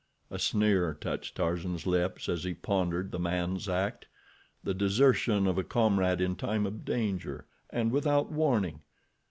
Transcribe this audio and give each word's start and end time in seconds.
A 0.31 0.39
sneer 0.39 0.95
touched 0.95 1.35
Tarzan's 1.35 1.85
lips 1.85 2.27
as 2.27 2.43
he 2.43 2.55
pondered 2.55 3.11
the 3.11 3.19
man's 3.19 3.69
act—the 3.69 4.73
desertion 4.73 5.45
of 5.45 5.59
a 5.59 5.63
comrade 5.63 6.21
in 6.21 6.35
time 6.35 6.65
of 6.65 6.83
danger, 6.83 7.45
and 7.69 7.91
without 7.91 8.31
warning. 8.31 8.81